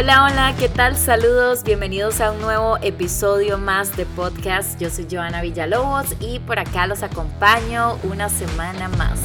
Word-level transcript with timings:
Hola, 0.00 0.26
hola, 0.26 0.54
¿qué 0.56 0.68
tal? 0.68 0.96
Saludos, 0.96 1.64
bienvenidos 1.64 2.20
a 2.20 2.30
un 2.30 2.40
nuevo 2.40 2.78
episodio 2.82 3.58
más 3.58 3.96
de 3.96 4.06
podcast. 4.06 4.80
Yo 4.80 4.90
soy 4.90 5.08
Joana 5.10 5.42
Villalobos 5.42 6.14
y 6.20 6.38
por 6.38 6.60
acá 6.60 6.86
los 6.86 7.02
acompaño 7.02 7.98
una 8.04 8.28
semana 8.28 8.88
más. 8.90 9.18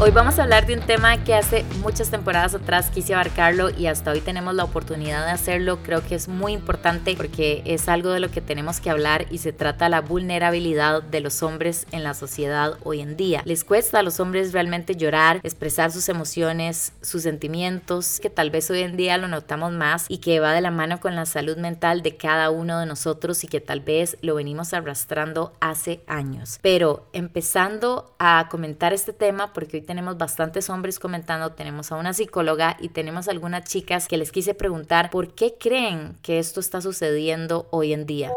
Hoy 0.00 0.12
vamos 0.12 0.38
a 0.38 0.44
hablar 0.44 0.64
de 0.64 0.74
un 0.74 0.80
tema 0.80 1.24
que 1.24 1.34
hace 1.34 1.64
muchas 1.82 2.08
temporadas 2.08 2.54
atrás 2.54 2.88
quise 2.88 3.14
abarcarlo 3.14 3.68
y 3.70 3.88
hasta 3.88 4.12
hoy 4.12 4.20
tenemos 4.20 4.54
la 4.54 4.62
oportunidad 4.62 5.26
de 5.26 5.32
hacerlo. 5.32 5.80
Creo 5.82 6.06
que 6.06 6.14
es 6.14 6.28
muy 6.28 6.52
importante 6.52 7.16
porque 7.16 7.62
es 7.64 7.88
algo 7.88 8.10
de 8.10 8.20
lo 8.20 8.30
que 8.30 8.40
tenemos 8.40 8.78
que 8.78 8.90
hablar 8.90 9.26
y 9.32 9.38
se 9.38 9.52
trata 9.52 9.86
de 9.86 9.90
la 9.90 10.00
vulnerabilidad 10.00 11.02
de 11.02 11.20
los 11.20 11.42
hombres 11.42 11.84
en 11.90 12.04
la 12.04 12.14
sociedad 12.14 12.78
hoy 12.84 13.00
en 13.00 13.16
día. 13.16 13.42
Les 13.44 13.64
cuesta 13.64 13.98
a 13.98 14.02
los 14.04 14.20
hombres 14.20 14.52
realmente 14.52 14.94
llorar, 14.94 15.40
expresar 15.42 15.90
sus 15.90 16.08
emociones, 16.08 16.92
sus 17.02 17.24
sentimientos, 17.24 18.20
que 18.20 18.30
tal 18.30 18.50
vez 18.50 18.70
hoy 18.70 18.82
en 18.82 18.96
día 18.96 19.18
lo 19.18 19.26
notamos 19.26 19.72
más 19.72 20.06
y 20.08 20.18
que 20.18 20.38
va 20.38 20.52
de 20.52 20.60
la 20.60 20.70
mano 20.70 21.00
con 21.00 21.16
la 21.16 21.26
salud 21.26 21.56
mental 21.56 22.02
de 22.02 22.16
cada 22.16 22.50
uno 22.50 22.78
de 22.78 22.86
nosotros 22.86 23.42
y 23.42 23.48
que 23.48 23.60
tal 23.60 23.80
vez 23.80 24.16
lo 24.22 24.36
venimos 24.36 24.74
arrastrando 24.74 25.54
hace 25.58 26.02
años. 26.06 26.60
Pero 26.62 27.08
empezando 27.12 28.14
a 28.20 28.46
comentar 28.48 28.92
este 28.92 29.12
tema 29.12 29.52
porque 29.52 29.78
hoy 29.78 29.87
tenemos 29.88 30.18
bastantes 30.18 30.68
hombres 30.68 30.98
comentando, 30.98 31.52
tenemos 31.52 31.90
a 31.92 31.96
una 31.96 32.12
psicóloga 32.12 32.76
y 32.78 32.90
tenemos 32.90 33.26
algunas 33.26 33.64
chicas 33.64 34.06
que 34.06 34.18
les 34.18 34.32
quise 34.32 34.52
preguntar 34.52 35.08
por 35.08 35.34
qué 35.34 35.54
creen 35.58 36.14
que 36.20 36.38
esto 36.38 36.60
está 36.60 36.82
sucediendo 36.82 37.66
hoy 37.70 37.94
en 37.94 38.04
día. 38.04 38.30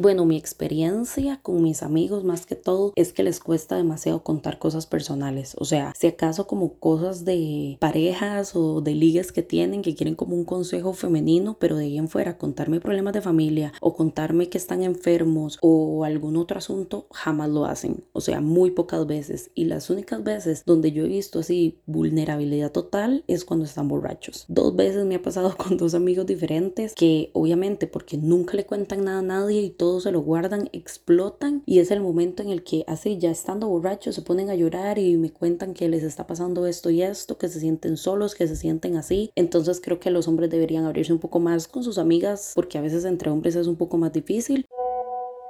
Bueno, 0.00 0.26
mi 0.26 0.36
experiencia 0.36 1.40
con 1.42 1.60
mis 1.60 1.82
amigos 1.82 2.22
más 2.22 2.46
que 2.46 2.54
todo 2.54 2.92
es 2.94 3.12
que 3.12 3.24
les 3.24 3.40
cuesta 3.40 3.74
demasiado 3.74 4.22
contar 4.22 4.60
cosas 4.60 4.86
personales. 4.86 5.56
O 5.58 5.64
sea, 5.64 5.92
si 5.98 6.06
acaso 6.06 6.46
como 6.46 6.74
cosas 6.74 7.24
de 7.24 7.76
parejas 7.80 8.54
o 8.54 8.80
de 8.80 8.94
ligas 8.94 9.32
que 9.32 9.42
tienen 9.42 9.82
que 9.82 9.96
quieren 9.96 10.14
como 10.14 10.36
un 10.36 10.44
consejo 10.44 10.92
femenino, 10.92 11.56
pero 11.58 11.76
de 11.76 11.86
ahí 11.86 11.98
en 11.98 12.06
fuera 12.06 12.38
contarme 12.38 12.78
problemas 12.78 13.12
de 13.12 13.22
familia 13.22 13.72
o 13.80 13.96
contarme 13.96 14.48
que 14.48 14.56
están 14.56 14.84
enfermos 14.84 15.58
o 15.62 16.04
algún 16.04 16.36
otro 16.36 16.58
asunto, 16.58 17.08
jamás 17.10 17.50
lo 17.50 17.64
hacen. 17.64 18.04
O 18.12 18.20
sea, 18.20 18.40
muy 18.40 18.70
pocas 18.70 19.04
veces. 19.04 19.50
Y 19.56 19.64
las 19.64 19.90
únicas 19.90 20.22
veces 20.22 20.62
donde 20.64 20.92
yo 20.92 21.06
he 21.06 21.08
visto 21.08 21.40
así 21.40 21.80
vulnerabilidad 21.86 22.70
total 22.70 23.24
es 23.26 23.44
cuando 23.44 23.64
están 23.64 23.88
borrachos. 23.88 24.44
Dos 24.46 24.76
veces 24.76 25.04
me 25.06 25.16
ha 25.16 25.22
pasado 25.22 25.56
con 25.58 25.76
dos 25.76 25.94
amigos 25.94 26.24
diferentes 26.26 26.94
que 26.94 27.32
obviamente 27.32 27.88
porque 27.88 28.16
nunca 28.16 28.54
le 28.54 28.64
cuentan 28.64 29.04
nada 29.04 29.18
a 29.18 29.22
nadie 29.22 29.62
y 29.62 29.70
todo 29.70 29.87
todos 29.88 30.02
se 30.02 30.12
lo 30.12 30.20
guardan, 30.20 30.68
explotan 30.74 31.62
y 31.64 31.78
es 31.78 31.90
el 31.90 32.02
momento 32.02 32.42
en 32.42 32.50
el 32.50 32.62
que 32.62 32.84
así 32.86 33.16
ya 33.16 33.30
estando 33.30 33.68
borrachos 33.68 34.14
se 34.14 34.20
ponen 34.20 34.50
a 34.50 34.54
llorar 34.54 34.98
y 34.98 35.16
me 35.16 35.32
cuentan 35.32 35.72
que 35.72 35.88
les 35.88 36.02
está 36.02 36.26
pasando 36.26 36.66
esto 36.66 36.90
y 36.90 37.00
esto, 37.00 37.38
que 37.38 37.48
se 37.48 37.58
sienten 37.58 37.96
solos, 37.96 38.34
que 38.34 38.46
se 38.46 38.54
sienten 38.54 38.96
así. 38.96 39.30
Entonces 39.34 39.80
creo 39.82 39.98
que 39.98 40.10
los 40.10 40.28
hombres 40.28 40.50
deberían 40.50 40.84
abrirse 40.84 41.14
un 41.14 41.20
poco 41.20 41.40
más 41.40 41.68
con 41.68 41.84
sus 41.84 41.96
amigas 41.96 42.52
porque 42.54 42.76
a 42.76 42.82
veces 42.82 43.06
entre 43.06 43.30
hombres 43.30 43.56
es 43.56 43.66
un 43.66 43.76
poco 43.76 43.96
más 43.96 44.12
difícil. 44.12 44.66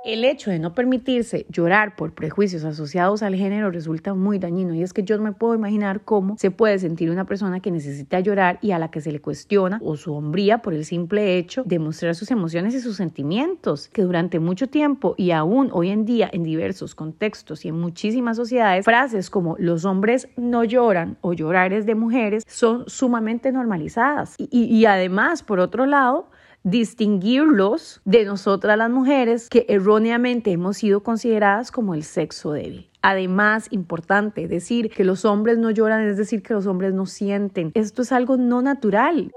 El 0.05 0.25
hecho 0.25 0.53
de 0.53 0.61
no 0.61 0.75
permitirse 0.75 1.45
llorar 1.49 1.97
por 1.97 2.15
prejuicios 2.15 2.63
asociados 2.63 3.25
al 3.25 3.35
género 3.35 3.73
resulta 3.73 4.15
muy 4.15 4.39
dañino 4.39 4.73
y 4.73 4.83
es 4.83 4.93
que 4.93 5.03
yo 5.03 5.21
me 5.21 5.33
puedo 5.33 5.57
imaginar 5.57 6.03
cómo 6.03 6.37
se 6.39 6.53
puede 6.53 6.79
sentir 6.79 7.11
una 7.11 7.25
persona 7.25 7.59
que 7.59 7.73
necesita 7.73 8.21
llorar 8.21 8.61
y 8.63 8.71
a 8.71 8.79
la 8.79 8.93
que 8.93 9.01
se 9.01 9.11
le 9.11 9.21
cuestiona 9.21 9.81
o 9.83 9.97
su 9.97 10.15
hombría 10.15 10.59
por 10.59 10.73
el 10.73 10.85
simple 10.85 11.37
hecho 11.37 11.65
de 11.65 11.81
mostrar 11.81 12.15
sus 12.15 12.31
emociones 12.31 12.75
y 12.75 12.81
sus 12.81 12.97
sentimientos, 12.97 13.89
que 13.89 14.03
durante 14.03 14.39
mucho 14.39 14.69
tiempo 14.69 15.15
y 15.19 15.33
aún 15.33 15.71
hoy 15.73 15.91
en 15.91 16.05
día 16.05 16.31
en 16.33 16.45
diversos 16.45 16.95
contextos 16.95 17.65
y 17.65 17.69
en 17.69 17.81
muchísimas 17.81 18.37
sociedades, 18.37 18.85
frases 18.85 19.31
como 19.31 19.57
los 19.59 19.85
hombres 19.85 20.29
no 20.37 20.63
lloran 20.63 21.19
o 21.23 21.33
llorar 21.33 21.73
es 21.73 21.87
de 21.87 21.97
mujeres 21.97 22.45
son 22.47 22.85
sumamente 22.87 23.51
normalizadas. 23.51 24.37
Y 24.39 24.85
además, 24.85 25.43
por 25.43 25.59
otro 25.59 25.87
lado, 25.87 26.31
distinguirlos 26.65 28.01
de 28.05 28.25
nosotras 28.25 28.77
las 28.77 28.91
mujeres 28.91 29.49
que 29.49 29.67
erróneamente 29.69 30.53
hemos 30.53 30.79
sido 30.79 31.03
consideradas 31.03 31.71
como 31.71 31.95
el 31.95 32.03
sexo 32.03 32.53
débil. 32.53 32.91
Además, 33.01 33.69
importante 33.71 34.49
decir 34.49 34.91
que 34.91 35.05
los 35.05 35.25
hombres 35.25 35.57
no 35.59 35.71
lloran, 35.71 36.07
es 36.07 36.17
decir, 36.17 36.43
que 36.43 36.55
los 36.55 36.67
hombres 36.67 36.93
no 36.95 37.07
sienten. 37.07 37.71
Esto 37.75 38.03
es 38.03 38.13
algo 38.13 38.37
no 38.37 38.61
natural 38.61 39.33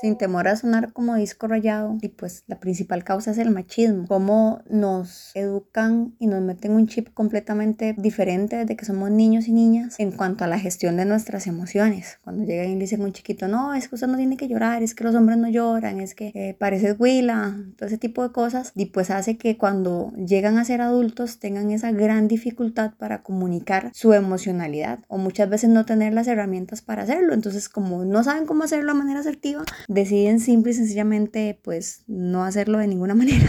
sin 0.00 0.16
temor 0.16 0.48
a 0.48 0.56
sonar 0.56 0.92
como 0.92 1.14
disco 1.14 1.46
rayado, 1.46 1.96
y 2.00 2.08
pues 2.08 2.44
la 2.46 2.58
principal 2.58 3.04
causa 3.04 3.30
es 3.30 3.38
el 3.38 3.50
machismo, 3.50 4.06
cómo 4.08 4.62
nos 4.68 5.30
educan 5.34 6.14
y 6.18 6.26
nos 6.26 6.42
meten 6.42 6.72
un 6.72 6.86
chip 6.86 7.12
completamente 7.14 7.94
diferente 7.96 8.56
desde 8.56 8.76
que 8.76 8.84
somos 8.84 9.10
niños 9.10 9.48
y 9.48 9.52
niñas 9.52 9.96
en 9.98 10.12
cuanto 10.12 10.44
a 10.44 10.46
la 10.46 10.58
gestión 10.58 10.96
de 10.96 11.04
nuestras 11.04 11.46
emociones. 11.46 12.18
Cuando 12.22 12.44
llegan 12.44 12.70
y 12.70 12.76
dicen 12.76 13.02
un 13.02 13.12
chiquito, 13.12 13.48
no, 13.48 13.74
es 13.74 13.88
que 13.88 13.94
usted 13.94 14.08
no 14.08 14.16
tiene 14.16 14.36
que 14.36 14.48
llorar, 14.48 14.82
es 14.82 14.94
que 14.94 15.04
los 15.04 15.14
hombres 15.14 15.38
no 15.38 15.48
lloran, 15.48 16.00
es 16.00 16.14
que 16.14 16.32
eh, 16.34 16.56
pareces 16.58 16.96
huila, 16.98 17.56
todo 17.76 17.86
ese 17.86 17.98
tipo 17.98 18.22
de 18.22 18.32
cosas, 18.32 18.72
y 18.74 18.86
pues 18.86 19.10
hace 19.10 19.36
que 19.36 19.56
cuando 19.56 20.12
llegan 20.16 20.58
a 20.58 20.64
ser 20.64 20.80
adultos 20.80 21.38
tengan 21.38 21.70
esa 21.70 21.92
gran 21.92 22.28
dificultad 22.28 22.92
para 22.98 23.22
comunicar 23.22 23.90
su 23.94 24.12
emocionalidad 24.12 25.00
o 25.08 25.18
muchas 25.18 25.48
veces 25.48 25.70
no 25.70 25.84
tener 25.84 26.12
las 26.12 26.26
herramientas 26.26 26.82
para 26.82 27.02
hacerlo. 27.02 27.34
Entonces, 27.34 27.68
como 27.68 28.04
no 28.04 28.24
saben 28.24 28.46
cómo 28.46 28.64
hacerlo 28.64 28.92
de 28.92 28.98
manera 28.98 29.20
asertiva, 29.20 29.64
deciden 29.88 30.40
simple 30.40 30.72
y 30.72 30.74
sencillamente 30.74 31.58
pues 31.62 32.04
no 32.06 32.44
hacerlo 32.44 32.78
de 32.78 32.88
ninguna 32.88 33.14
manera. 33.14 33.48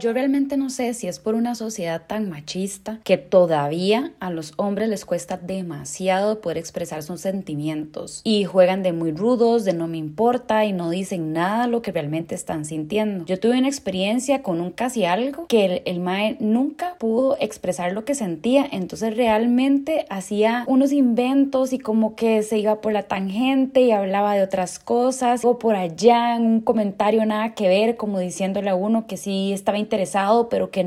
Yo 0.00 0.12
realmente 0.12 0.56
no 0.56 0.70
sé 0.70 0.94
si 0.94 1.08
es 1.08 1.18
por 1.18 1.34
una 1.34 1.56
sociedad 1.56 2.02
tan 2.06 2.30
machista 2.30 3.00
que 3.02 3.18
todavía 3.18 4.12
a 4.20 4.30
los 4.30 4.52
hombres 4.56 4.88
les 4.88 5.04
cuesta 5.04 5.38
demasiado 5.38 6.40
poder 6.40 6.56
expresar 6.56 7.02
sus 7.02 7.20
sentimientos 7.20 8.20
y 8.22 8.44
juegan 8.44 8.84
de 8.84 8.92
muy 8.92 9.10
rudos, 9.10 9.64
de 9.64 9.72
no 9.72 9.88
me 9.88 9.96
importa 9.96 10.64
y 10.64 10.72
no 10.72 10.90
dicen 10.90 11.32
nada 11.32 11.66
lo 11.66 11.82
que 11.82 11.90
realmente 11.90 12.36
están 12.36 12.64
sintiendo. 12.64 13.24
Yo 13.24 13.40
tuve 13.40 13.58
una 13.58 13.66
experiencia 13.66 14.40
con 14.40 14.60
un 14.60 14.70
casi 14.70 15.04
algo 15.04 15.46
que 15.48 15.64
el, 15.64 15.82
el 15.84 15.98
mae 15.98 16.36
nunca 16.38 16.94
pudo 17.00 17.36
expresar 17.40 17.92
lo 17.92 18.04
que 18.04 18.14
sentía, 18.14 18.68
entonces 18.70 19.16
realmente 19.16 20.06
hacía 20.10 20.62
unos 20.68 20.92
inventos 20.92 21.72
y 21.72 21.80
como 21.80 22.14
que 22.14 22.44
se 22.44 22.58
iba 22.58 22.80
por 22.80 22.92
la 22.92 23.02
tangente 23.02 23.80
y 23.80 23.90
hablaba 23.90 24.34
de 24.34 24.44
otras 24.44 24.78
cosas 24.78 25.44
o 25.44 25.58
por 25.58 25.74
allá 25.74 26.36
en 26.36 26.46
un 26.46 26.60
comentario 26.60 27.26
nada 27.26 27.54
que 27.54 27.66
ver 27.66 27.96
como 27.96 28.20
diciéndole 28.20 28.70
a 28.70 28.76
uno 28.76 29.08
que 29.08 29.16
sí 29.16 29.52
estaba 29.52 29.78
interesado, 29.88 30.50
pero 30.50 30.70
que 30.70 30.82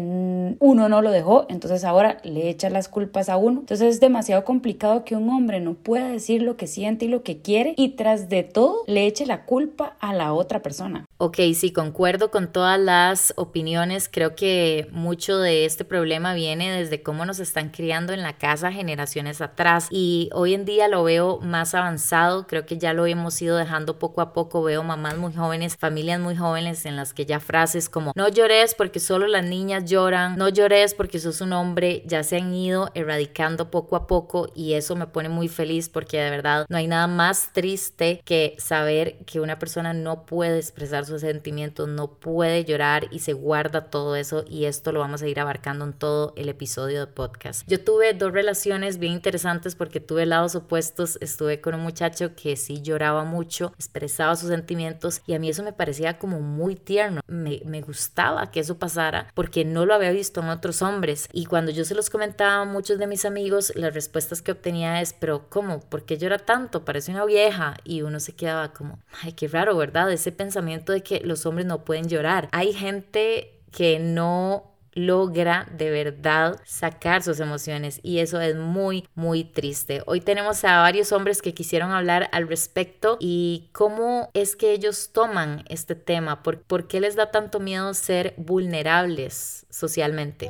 uno 0.59 0.87
no 0.87 1.01
lo 1.01 1.09
dejó, 1.09 1.47
entonces 1.49 1.83
ahora 1.83 2.19
le 2.23 2.49
echa 2.49 2.69
las 2.69 2.87
culpas 2.87 3.29
a 3.29 3.37
uno. 3.37 3.61
Entonces 3.61 3.95
es 3.95 3.99
demasiado 3.99 4.45
complicado 4.45 5.03
que 5.03 5.15
un 5.15 5.27
hombre 5.31 5.59
no 5.59 5.73
pueda 5.73 6.07
decir 6.07 6.43
lo 6.43 6.55
que 6.55 6.67
siente 6.67 7.05
y 7.05 7.07
lo 7.07 7.23
que 7.23 7.39
quiere 7.39 7.73
y 7.77 7.89
tras 7.89 8.29
de 8.29 8.43
todo 8.43 8.83
le 8.85 9.07
eche 9.07 9.25
la 9.25 9.45
culpa 9.45 9.95
a 9.99 10.13
la 10.13 10.33
otra 10.33 10.61
persona. 10.61 11.05
Ok, 11.23 11.37
sí, 11.53 11.71
concuerdo 11.71 12.31
con 12.31 12.51
todas 12.51 12.79
las 12.79 13.31
opiniones. 13.37 14.09
Creo 14.11 14.33
que 14.35 14.87
mucho 14.91 15.37
de 15.37 15.65
este 15.65 15.85
problema 15.85 16.33
viene 16.33 16.71
desde 16.71 17.03
cómo 17.03 17.27
nos 17.27 17.37
están 17.37 17.69
criando 17.69 18.11
en 18.11 18.23
la 18.23 18.39
casa 18.39 18.71
generaciones 18.71 19.39
atrás 19.39 19.87
y 19.91 20.31
hoy 20.33 20.55
en 20.55 20.65
día 20.65 20.87
lo 20.87 21.03
veo 21.03 21.39
más 21.39 21.75
avanzado. 21.75 22.47
Creo 22.47 22.65
que 22.65 22.79
ya 22.79 22.93
lo 22.93 23.05
hemos 23.05 23.39
ido 23.39 23.55
dejando 23.55 23.99
poco 23.99 24.21
a 24.21 24.33
poco. 24.33 24.63
Veo 24.63 24.81
mamás 24.81 25.15
muy 25.15 25.31
jóvenes, 25.31 25.77
familias 25.77 26.19
muy 26.19 26.35
jóvenes 26.35 26.87
en 26.87 26.95
las 26.95 27.13
que 27.13 27.27
ya 27.27 27.39
frases 27.39 27.87
como 27.87 28.13
no 28.15 28.27
llores 28.27 28.73
porque 28.73 28.99
solo 28.99 29.27
las 29.27 29.45
niñas 29.45 29.85
lloran, 29.85 30.39
no 30.39 30.49
llores 30.49 30.95
porque 30.95 31.19
sos 31.19 31.39
un 31.41 31.53
hombre, 31.53 32.01
ya 32.07 32.23
se 32.23 32.37
han 32.37 32.51
ido 32.51 32.89
erradicando 32.95 33.69
poco 33.69 33.95
a 33.95 34.07
poco 34.07 34.51
y 34.55 34.73
eso 34.73 34.95
me 34.95 35.05
pone 35.05 35.29
muy 35.29 35.49
feliz 35.49 35.87
porque 35.87 36.19
de 36.19 36.31
verdad 36.31 36.65
no 36.67 36.77
hay 36.77 36.87
nada 36.87 37.05
más 37.05 37.53
triste 37.53 38.23
que 38.25 38.55
saber 38.57 39.19
que 39.27 39.39
una 39.39 39.59
persona 39.59 39.93
no 39.93 40.25
puede 40.25 40.57
expresar 40.57 41.10
sus 41.11 41.21
sentimientos, 41.21 41.87
no 41.87 42.15
puede 42.15 42.65
llorar 42.65 43.07
y 43.11 43.19
se 43.19 43.33
guarda 43.33 43.89
todo 43.89 44.15
eso 44.15 44.43
y 44.47 44.65
esto 44.65 44.91
lo 44.91 44.99
vamos 44.99 45.21
a 45.21 45.27
ir 45.27 45.39
abarcando 45.39 45.85
en 45.85 45.93
todo 45.93 46.33
el 46.35 46.49
episodio 46.49 46.99
de 46.99 47.07
podcast. 47.07 47.63
Yo 47.67 47.83
tuve 47.83 48.13
dos 48.13 48.31
relaciones 48.31 48.97
bien 48.97 49.13
interesantes 49.13 49.75
porque 49.75 49.99
tuve 49.99 50.25
lados 50.25 50.55
opuestos, 50.55 51.17
estuve 51.21 51.61
con 51.61 51.75
un 51.75 51.81
muchacho 51.81 52.35
que 52.35 52.55
sí 52.55 52.81
lloraba 52.81 53.23
mucho, 53.23 53.73
expresaba 53.75 54.35
sus 54.35 54.49
sentimientos 54.49 55.21
y 55.27 55.33
a 55.33 55.39
mí 55.39 55.49
eso 55.49 55.63
me 55.63 55.73
parecía 55.73 56.17
como 56.17 56.39
muy 56.39 56.75
tierno, 56.75 57.21
me, 57.27 57.61
me 57.65 57.81
gustaba 57.81 58.51
que 58.51 58.59
eso 58.61 58.77
pasara 58.77 59.27
porque 59.33 59.65
no 59.65 59.85
lo 59.85 59.93
había 59.93 60.11
visto 60.11 60.41
en 60.41 60.49
otros 60.49 60.81
hombres. 60.81 61.27
Y 61.31 61.45
cuando 61.45 61.71
yo 61.71 61.85
se 61.85 61.95
los 61.95 62.09
comentaba 62.09 62.61
a 62.61 62.65
muchos 62.65 62.99
de 62.99 63.07
mis 63.07 63.25
amigos, 63.25 63.73
las 63.75 63.93
respuestas 63.93 64.41
que 64.41 64.51
obtenía 64.51 65.01
es, 65.01 65.13
pero 65.13 65.49
¿cómo? 65.49 65.79
¿Por 65.81 66.05
qué 66.05 66.17
llora 66.17 66.39
tanto? 66.39 66.85
Parece 66.85 67.11
una 67.11 67.25
vieja. 67.25 67.75
Y 67.83 68.01
uno 68.01 68.19
se 68.19 68.33
quedaba 68.33 68.73
como, 68.73 68.99
ay, 69.21 69.33
qué 69.33 69.47
raro, 69.47 69.75
¿verdad? 69.77 70.11
Ese 70.11 70.31
pensamiento 70.31 70.93
de 70.93 71.00
que 71.03 71.21
los 71.23 71.45
hombres 71.45 71.65
no 71.65 71.83
pueden 71.83 72.07
llorar. 72.07 72.49
Hay 72.51 72.73
gente 72.73 73.59
que 73.71 73.99
no 73.99 74.71
logra 74.93 75.67
de 75.77 75.89
verdad 75.89 76.59
sacar 76.65 77.23
sus 77.23 77.39
emociones 77.39 77.99
y 78.03 78.19
eso 78.19 78.41
es 78.41 78.55
muy 78.55 79.07
muy 79.15 79.43
triste. 79.43 80.03
Hoy 80.05 80.21
tenemos 80.21 80.63
a 80.65 80.81
varios 80.81 81.11
hombres 81.11 81.41
que 81.41 81.53
quisieron 81.53 81.91
hablar 81.91 82.29
al 82.33 82.47
respecto 82.47 83.17
y 83.19 83.69
cómo 83.71 84.29
es 84.33 84.55
que 84.55 84.73
ellos 84.73 85.11
toman 85.13 85.63
este 85.69 85.95
tema, 85.95 86.43
por, 86.43 86.61
por 86.61 86.87
qué 86.87 86.99
les 86.99 87.15
da 87.15 87.31
tanto 87.31 87.59
miedo 87.59 87.93
ser 87.93 88.33
vulnerables 88.37 89.65
socialmente. 89.69 90.49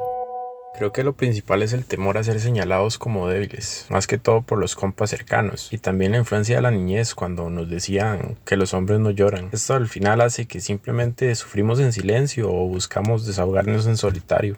Creo 0.73 0.91
que 0.91 1.03
lo 1.03 1.13
principal 1.13 1.62
es 1.63 1.73
el 1.73 1.85
temor 1.85 2.18
a 2.18 2.23
ser 2.23 2.39
señalados 2.39 2.97
como 2.97 3.27
débiles, 3.27 3.85
más 3.89 4.07
que 4.07 4.18
todo 4.18 4.41
por 4.41 4.57
los 4.57 4.75
compas 4.75 5.09
cercanos, 5.09 5.71
y 5.71 5.77
también 5.77 6.13
la 6.13 6.18
influencia 6.18 6.56
de 6.56 6.62
la 6.62 6.71
niñez 6.71 7.13
cuando 7.13 7.50
nos 7.50 7.69
decían 7.69 8.38
que 8.45 8.56
los 8.56 8.73
hombres 8.73 9.00
no 9.00 9.12
lloran. 9.12 9.50
Esto 9.51 9.75
al 9.75 9.88
final 9.88 10.21
hace 10.21 10.47
que 10.47 10.62
simplemente 10.62 11.35
sufrimos 11.35 11.79
en 11.79 11.91
silencio 11.91 12.51
o 12.51 12.68
buscamos 12.68 13.25
desahogarnos 13.25 13.85
en 13.85 13.97
solitario. 13.97 14.57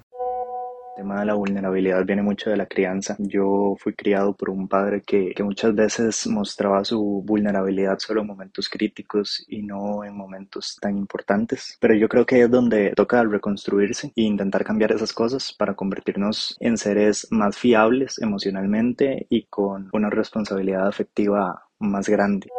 El 0.95 1.01
tema 1.07 1.21
de 1.21 1.25
la 1.25 1.33
vulnerabilidad 1.33 2.05
viene 2.05 2.21
mucho 2.21 2.51
de 2.51 2.57
la 2.57 2.67
crianza. 2.67 3.15
Yo 3.17 3.75
fui 3.79 3.95
criado 3.95 4.35
por 4.35 4.51
un 4.51 4.67
padre 4.67 5.01
que, 5.01 5.33
que, 5.33 5.43
muchas 5.43 5.73
veces 5.73 6.27
mostraba 6.27 6.85
su 6.85 7.23
vulnerabilidad 7.25 7.97
solo 7.97 8.21
en 8.21 8.27
momentos 8.27 8.69
críticos 8.69 9.43
y 9.47 9.63
no 9.63 10.03
en 10.03 10.15
momentos 10.15 10.77
tan 10.79 10.95
importantes. 10.95 11.77
Pero 11.79 11.95
yo 11.95 12.07
creo 12.07 12.27
que 12.27 12.43
es 12.43 12.51
donde 12.51 12.91
toca 12.91 13.23
reconstruirse 13.23 14.13
e 14.15 14.21
intentar 14.21 14.63
cambiar 14.63 14.91
esas 14.91 15.13
cosas 15.13 15.51
para 15.51 15.73
convertirnos 15.73 16.55
en 16.59 16.77
seres 16.77 17.27
más 17.31 17.57
fiables 17.57 18.21
emocionalmente 18.21 19.25
y 19.29 19.45
con 19.45 19.89
una 19.93 20.11
responsabilidad 20.11 20.87
afectiva 20.87 21.63
más 21.79 22.07
grande. 22.07 22.49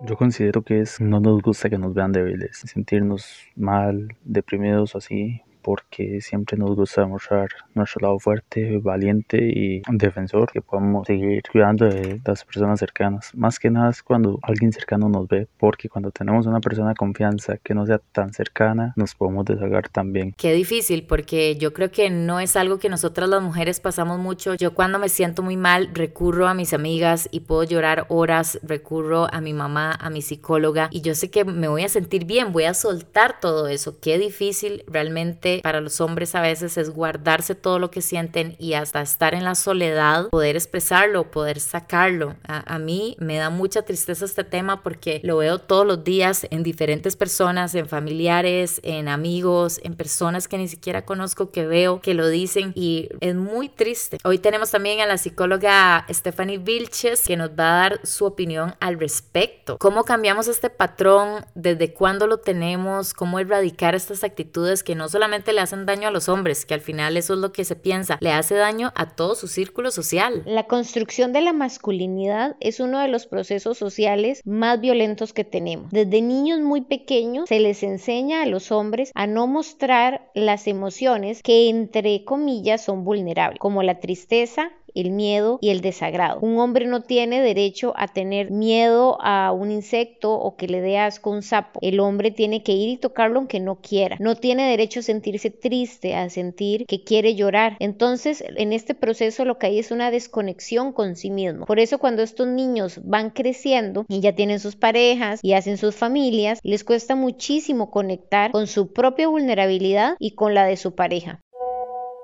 Yo 0.00 0.16
considero 0.16 0.62
que 0.62 0.80
es 0.80 1.02
no 1.02 1.20
nos 1.20 1.42
gusta 1.42 1.68
que 1.68 1.76
nos 1.76 1.92
vean 1.92 2.12
débiles, 2.12 2.62
sentirnos 2.64 3.46
mal, 3.54 4.16
deprimidos 4.24 4.96
así, 4.96 5.42
porque 5.62 6.20
siempre 6.20 6.56
nos 6.56 6.74
gusta 6.76 7.02
demostrar 7.02 7.48
nuestro 7.74 8.06
lado 8.06 8.18
fuerte, 8.18 8.78
valiente 8.78 9.38
y 9.40 9.82
defensor, 9.88 10.50
que 10.50 10.60
podamos 10.60 11.06
seguir 11.06 11.42
cuidando 11.50 11.86
de 11.86 12.20
las 12.24 12.44
personas 12.44 12.80
cercanas. 12.80 13.30
Más 13.34 13.58
que 13.58 13.70
nada 13.70 13.90
es 13.90 14.02
cuando 14.02 14.38
alguien 14.42 14.72
cercano 14.72 15.08
nos 15.08 15.28
ve, 15.28 15.48
porque 15.58 15.88
cuando 15.88 16.10
tenemos 16.10 16.46
una 16.46 16.60
persona 16.60 16.90
de 16.90 16.94
confianza 16.94 17.56
que 17.58 17.74
no 17.74 17.86
sea 17.86 17.98
tan 17.98 18.32
cercana, 18.32 18.92
nos 18.96 19.14
podemos 19.14 19.44
desahogar 19.44 19.88
también. 19.88 20.34
Qué 20.36 20.52
difícil, 20.52 21.04
porque 21.06 21.56
yo 21.56 21.72
creo 21.72 21.90
que 21.90 22.10
no 22.10 22.40
es 22.40 22.56
algo 22.56 22.78
que 22.78 22.88
nosotras 22.88 23.28
las 23.28 23.42
mujeres 23.42 23.80
pasamos 23.80 24.18
mucho. 24.18 24.54
Yo 24.54 24.74
cuando 24.74 24.98
me 24.98 25.08
siento 25.08 25.42
muy 25.42 25.56
mal 25.56 25.90
recurro 25.94 26.48
a 26.48 26.54
mis 26.54 26.72
amigas 26.72 27.28
y 27.30 27.40
puedo 27.40 27.64
llorar 27.64 28.06
horas, 28.08 28.58
recurro 28.62 29.32
a 29.32 29.40
mi 29.40 29.52
mamá, 29.52 29.92
a 29.92 30.10
mi 30.10 30.22
psicóloga 30.22 30.88
y 30.90 31.00
yo 31.00 31.14
sé 31.14 31.30
que 31.30 31.44
me 31.44 31.68
voy 31.68 31.82
a 31.82 31.88
sentir 31.88 32.24
bien, 32.24 32.52
voy 32.52 32.64
a 32.64 32.74
soltar 32.74 33.40
todo 33.40 33.68
eso. 33.68 33.98
Qué 34.00 34.18
difícil 34.18 34.84
realmente 34.86 35.51
para 35.62 35.80
los 35.80 36.00
hombres 36.00 36.34
a 36.34 36.40
veces 36.40 36.76
es 36.76 36.90
guardarse 36.90 37.54
todo 37.54 37.78
lo 37.78 37.90
que 37.90 38.02
sienten 38.02 38.56
y 38.58 38.74
hasta 38.74 39.02
estar 39.02 39.34
en 39.34 39.44
la 39.44 39.54
soledad, 39.54 40.28
poder 40.30 40.56
expresarlo, 40.56 41.30
poder 41.30 41.60
sacarlo. 41.60 42.36
A, 42.46 42.74
a 42.74 42.78
mí 42.78 43.16
me 43.18 43.36
da 43.36 43.50
mucha 43.50 43.82
tristeza 43.82 44.24
este 44.24 44.44
tema 44.44 44.82
porque 44.82 45.20
lo 45.24 45.38
veo 45.38 45.58
todos 45.58 45.86
los 45.86 46.04
días 46.04 46.46
en 46.50 46.62
diferentes 46.62 47.16
personas, 47.16 47.74
en 47.74 47.88
familiares, 47.88 48.80
en 48.82 49.08
amigos, 49.08 49.80
en 49.82 49.94
personas 49.94 50.48
que 50.48 50.58
ni 50.58 50.68
siquiera 50.68 51.04
conozco 51.04 51.50
que 51.50 51.66
veo 51.66 52.00
que 52.00 52.14
lo 52.14 52.28
dicen 52.28 52.72
y 52.74 53.08
es 53.20 53.34
muy 53.34 53.68
triste. 53.68 54.18
Hoy 54.24 54.38
tenemos 54.38 54.70
también 54.70 55.00
a 55.00 55.06
la 55.06 55.18
psicóloga 55.18 56.06
Stephanie 56.10 56.58
Vilches 56.58 57.26
que 57.26 57.36
nos 57.36 57.50
va 57.50 57.68
a 57.68 57.88
dar 57.88 58.00
su 58.06 58.24
opinión 58.24 58.74
al 58.80 58.98
respecto. 58.98 59.78
¿Cómo 59.78 60.04
cambiamos 60.04 60.48
este 60.48 60.70
patrón? 60.70 61.44
¿Desde 61.54 61.92
cuándo 61.92 62.26
lo 62.26 62.38
tenemos? 62.38 63.14
¿Cómo 63.14 63.38
erradicar 63.38 63.94
estas 63.94 64.24
actitudes 64.24 64.82
que 64.82 64.94
no 64.94 65.08
solamente 65.08 65.41
le 65.50 65.60
hacen 65.60 65.86
daño 65.86 66.08
a 66.08 66.12
los 66.12 66.28
hombres, 66.28 66.64
que 66.64 66.74
al 66.74 66.80
final 66.80 67.16
eso 67.16 67.34
es 67.34 67.40
lo 67.40 67.52
que 67.52 67.64
se 67.64 67.74
piensa, 67.74 68.18
le 68.20 68.30
hace 68.30 68.54
daño 68.54 68.92
a 68.94 69.16
todo 69.16 69.34
su 69.34 69.48
círculo 69.48 69.90
social. 69.90 70.42
La 70.46 70.68
construcción 70.68 71.32
de 71.32 71.40
la 71.40 71.52
masculinidad 71.52 72.56
es 72.60 72.78
uno 72.78 73.00
de 73.00 73.08
los 73.08 73.26
procesos 73.26 73.78
sociales 73.78 74.42
más 74.44 74.80
violentos 74.80 75.32
que 75.32 75.44
tenemos. 75.44 75.90
Desde 75.90 76.22
niños 76.22 76.60
muy 76.60 76.82
pequeños 76.82 77.48
se 77.48 77.58
les 77.58 77.82
enseña 77.82 78.42
a 78.42 78.46
los 78.46 78.70
hombres 78.70 79.10
a 79.14 79.26
no 79.26 79.46
mostrar 79.46 80.30
las 80.34 80.66
emociones 80.66 81.42
que 81.42 81.68
entre 81.68 82.24
comillas 82.24 82.84
son 82.84 83.04
vulnerables, 83.04 83.58
como 83.58 83.82
la 83.82 83.98
tristeza, 84.00 84.70
el 84.94 85.10
miedo 85.10 85.58
y 85.60 85.70
el 85.70 85.80
desagrado. 85.80 86.40
Un 86.40 86.58
hombre 86.58 86.86
no 86.86 87.02
tiene 87.02 87.40
derecho 87.40 87.92
a 87.96 88.08
tener 88.08 88.50
miedo 88.50 89.18
a 89.20 89.52
un 89.52 89.70
insecto 89.70 90.32
o 90.34 90.56
que 90.56 90.68
le 90.68 90.80
dé 90.80 90.98
asco 90.98 91.30
un 91.30 91.42
sapo. 91.42 91.78
El 91.82 92.00
hombre 92.00 92.30
tiene 92.30 92.62
que 92.62 92.72
ir 92.72 92.88
y 92.88 92.96
tocarlo 92.96 93.38
aunque 93.38 93.60
no 93.60 93.76
quiera. 93.76 94.16
No 94.20 94.36
tiene 94.36 94.68
derecho 94.68 95.00
a 95.00 95.04
sentirse 95.04 95.50
triste, 95.50 96.14
a 96.14 96.28
sentir 96.30 96.86
que 96.86 97.04
quiere 97.04 97.34
llorar. 97.34 97.76
Entonces, 97.80 98.44
en 98.56 98.72
este 98.72 98.94
proceso 98.94 99.44
lo 99.44 99.58
que 99.58 99.66
hay 99.66 99.78
es 99.78 99.90
una 99.90 100.10
desconexión 100.10 100.92
con 100.92 101.16
sí 101.16 101.30
mismo. 101.30 101.66
Por 101.66 101.78
eso 101.78 101.98
cuando 101.98 102.22
estos 102.22 102.46
niños 102.46 103.00
van 103.04 103.30
creciendo 103.30 104.04
y 104.08 104.20
ya 104.20 104.34
tienen 104.34 104.60
sus 104.60 104.76
parejas 104.76 105.40
y 105.42 105.54
hacen 105.54 105.76
sus 105.76 105.94
familias, 105.94 106.58
les 106.62 106.84
cuesta 106.84 107.14
muchísimo 107.14 107.90
conectar 107.90 108.52
con 108.52 108.66
su 108.66 108.92
propia 108.92 109.28
vulnerabilidad 109.28 110.16
y 110.18 110.32
con 110.32 110.54
la 110.54 110.66
de 110.66 110.76
su 110.76 110.94
pareja. 110.94 111.40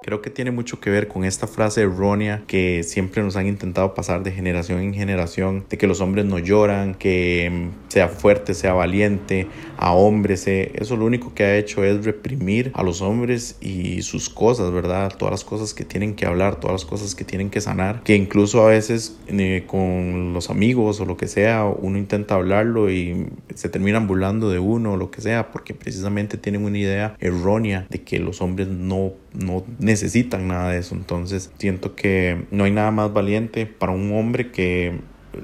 Creo 0.01 0.23
que 0.23 0.31
tiene 0.31 0.53
mucho 0.53 0.81
que 0.81 0.91
ver 0.91 1.09
con 1.09 1.25
esta 1.25 1.49
frase 1.49 1.83
errónea 1.83 2.45
que 2.47 2.85
siempre 2.85 3.23
nos 3.23 3.35
han 3.37 3.49
intentado 3.49 3.95
pasar 3.95 4.23
de 4.23 4.31
generación 4.31 4.81
en 4.81 4.95
generación, 4.95 5.65
de 5.69 5.77
que 5.77 5.89
los 5.89 6.01
hombres 6.01 6.25
no 6.25 6.39
lloran, 6.39 6.95
que 6.95 7.51
mm, 7.51 7.91
sea 7.91 8.09
fuerte, 8.09 8.55
sea 8.55 8.75
valiente, 8.75 9.49
a 9.77 9.93
hombres. 9.93 10.47
Eso 10.47 10.97
lo 10.97 11.05
único 11.05 11.35
que 11.35 11.45
ha 11.45 11.57
hecho 11.57 11.83
es 11.85 12.05
reprimir 12.05 12.71
a 12.75 12.85
los 12.85 13.03
hombres 13.03 13.57
y 13.61 14.03
sus 14.03 14.29
cosas, 14.31 14.71
¿verdad? 14.71 15.13
Todas 15.19 15.33
las 15.33 15.45
cosas 15.45 15.75
que 15.75 15.85
tienen 15.85 16.15
que 16.15 16.27
hablar, 16.27 16.61
todas 16.61 16.75
las 16.75 16.85
cosas 16.85 17.17
que 17.17 17.25
tienen 17.25 17.51
que 17.51 17.61
sanar, 17.61 18.03
que 18.05 18.15
incluso 18.15 18.65
a 18.65 18.71
veces 18.71 19.19
eh, 19.27 19.65
con 19.67 20.33
los 20.33 20.49
amigos 20.49 21.01
o 21.01 21.07
lo 21.07 21.17
que 21.17 21.27
sea, 21.27 21.65
uno 21.65 21.99
intenta 21.99 22.37
hablarlo 22.37 22.91
y 22.91 23.27
se 23.55 23.69
terminan 23.69 24.07
burlando 24.07 24.49
de 24.49 24.61
uno 24.61 24.93
o 24.93 24.97
lo 24.97 25.11
que 25.11 25.21
sea, 25.21 25.51
porque 25.51 25.75
precisamente 25.75 26.39
tienen 26.39 26.65
una 26.65 26.79
idea 26.79 27.17
errónea 27.19 27.87
de 27.91 28.03
que 28.03 28.21
los 28.21 28.41
hombres 28.41 28.69
no, 28.69 29.13
no 29.35 29.65
necesitan 29.89 30.47
nada 30.47 30.71
de 30.71 30.79
eso. 30.79 30.95
Entonces 30.95 31.51
siento 31.59 31.97
que 31.97 32.47
no 32.51 32.65
hay 32.65 32.71
nada 32.71 32.91
más 32.91 33.13
valiente 33.13 33.67
para 33.67 33.93
un 33.93 34.15
hombre 34.15 34.53
que 34.53 35.01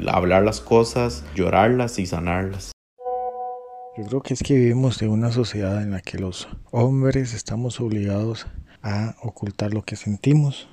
hablar 0.06 0.44
las 0.44 0.60
cosas, 0.60 1.24
llorarlas 1.34 1.98
y 1.98 2.06
sanarlas. 2.06 2.72
Yo 3.96 4.04
creo 4.04 4.22
que 4.22 4.34
es 4.34 4.42
que 4.42 4.54
vivimos 4.54 5.00
en 5.02 5.10
una 5.10 5.30
sociedad 5.30 5.82
en 5.82 5.92
la 5.92 6.00
que 6.00 6.18
los 6.18 6.48
hombres 6.70 7.32
estamos 7.32 7.80
obligados 7.80 8.46
a 8.82 9.16
ocultar 9.22 9.72
lo 9.72 9.82
que 9.82 9.96
sentimos. 9.96 10.68